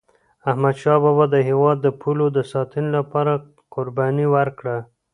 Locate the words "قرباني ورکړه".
3.73-4.77